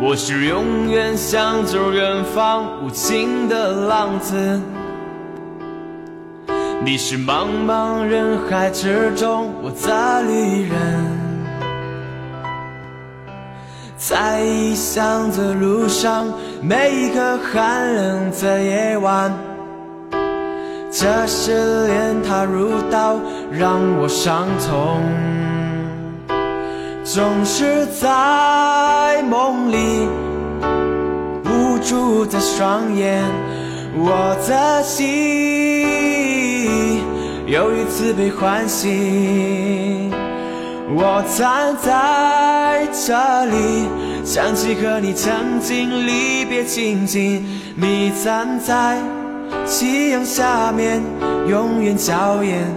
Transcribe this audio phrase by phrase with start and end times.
[0.00, 4.60] 我是永远向着远方无情的浪子，
[6.84, 11.04] 你是茫茫人海之中我的旅人，
[13.96, 19.36] 在异乡的路上，每一个寒冷的夜晚，
[20.92, 23.18] 这失恋它如刀，
[23.50, 25.02] 让我伤痛。
[27.10, 30.06] 总是在梦里
[31.46, 33.24] 无助的双眼，
[33.96, 35.06] 我的心
[37.46, 40.12] 又一次被唤醒。
[40.94, 43.14] 我站在这
[43.46, 43.88] 里，
[44.22, 47.42] 想起和你曾经离别情景。
[47.74, 48.98] 你站在
[49.64, 51.02] 夕阳下面，
[51.48, 52.70] 永远娇艳，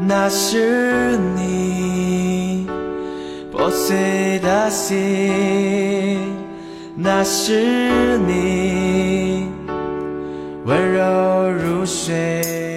[0.00, 1.51] 那是你。
[3.62, 6.18] 破碎的心，
[6.96, 9.46] 那是你
[10.64, 12.71] 温柔如水。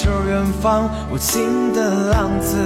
[0.00, 2.56] 向着远方无情的浪子，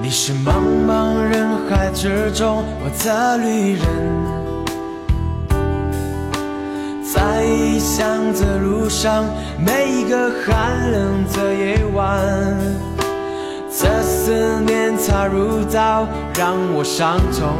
[0.00, 0.54] 你是茫
[0.88, 3.84] 茫人海之中我的旅人，
[7.04, 9.26] 在异乡的路上，
[9.58, 12.18] 每一个寒冷的夜晚，
[13.68, 17.58] 这思念它如刀，让我伤痛。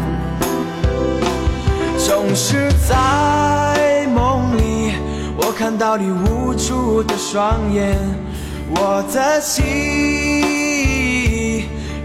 [1.99, 3.74] 总是在，
[5.57, 7.97] 看到你无助的双眼，
[8.71, 9.65] 我的心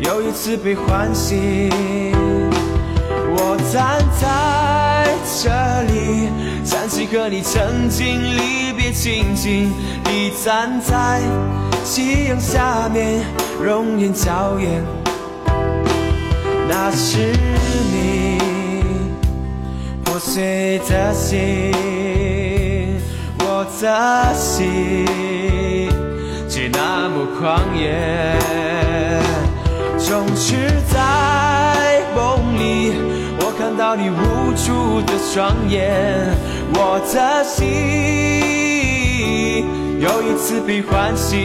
[0.01, 1.71] 又一次被唤醒。
[3.31, 5.07] 我站在
[5.41, 5.49] 这
[5.91, 6.29] 里，
[6.63, 9.73] 想起和你曾经离别情景。
[10.05, 11.19] 你站在
[11.83, 13.25] 夕阳下面，
[13.61, 14.83] 容颜娇艳，
[16.67, 17.33] 那是
[17.91, 18.37] 你。
[20.05, 21.71] 破碎的心，
[23.61, 25.05] 我的心
[26.47, 28.39] 却那么狂野，
[29.97, 32.93] 总是在梦里，
[33.41, 35.91] 我看到你无助的双眼，
[36.73, 37.59] 我的心
[39.99, 41.35] 又一次被唤醒。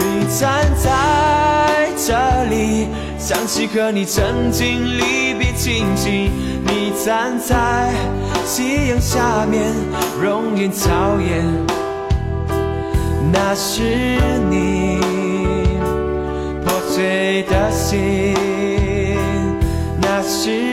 [0.00, 2.14] 你站在这
[2.44, 2.86] 里
[3.18, 6.30] 想起和你曾经离别情景
[6.64, 7.92] 你站在
[8.44, 9.74] 夕阳下面
[10.22, 11.44] 容颜娇艳
[13.32, 13.82] 那是
[14.48, 15.00] 你
[16.64, 18.32] 破碎的心
[20.00, 20.67] 那是